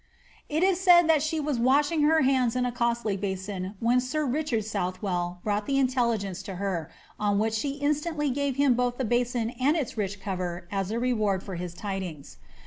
185 0.47 0.55
It 0.57 0.71
is 0.71 0.83
said 0.83 1.07
that 1.07 1.21
she 1.21 1.39
was 1.39 1.59
washing 1.59 2.01
her 2.01 2.21
hands 2.23 2.55
in^a 2.55 2.73
costly 2.73 3.15
basin 3.15 3.75
when 3.79 3.99
sir 3.99 4.25
Richard 4.25 4.65
Southwell 4.65 5.39
brought 5.43 5.67
the 5.67 5.77
intelligence 5.77 6.41
to 6.41 6.55
her, 6.55 6.89
on 7.19 7.37
which 7.37 7.53
she 7.53 7.73
in 7.73 7.91
iUQtly 7.91 8.33
gare 8.33 8.51
him 8.53 8.73
both 8.73 8.97
the 8.97 9.05
basin 9.05 9.51
and 9.61 9.77
its 9.77 9.97
rich 9.97 10.19
cover 10.19 10.67
as 10.71 10.89
a 10.89 10.97
reward 10.97 11.43
for 11.43 11.53
his 11.53 11.75
tidings. 11.75 12.37